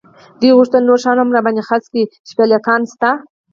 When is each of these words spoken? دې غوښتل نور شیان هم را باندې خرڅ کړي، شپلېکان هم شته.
دې 0.41 0.49
غوښتل 0.57 0.81
نور 0.89 0.99
شیان 1.03 1.17
هم 1.19 1.29
را 1.35 1.41
باندې 1.45 1.67
خرڅ 1.67 1.85
کړي، 1.91 2.03
شپلېکان 2.29 2.81
هم 2.83 2.89
شته. 2.91 3.09